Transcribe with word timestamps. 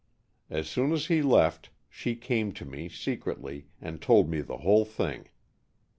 As 0.49 0.67
soon 0.67 0.93
as 0.93 1.05
he 1.13 1.21
left 1.21 1.69
she 1.87 2.15
came 2.15 2.53
to 2.53 2.65
me, 2.65 2.89
secretly, 2.89 3.67
and 3.79 4.01
told 4.01 4.31
me 4.31 4.41
the 4.41 4.57
whole 4.57 4.83
thing. 4.83 5.27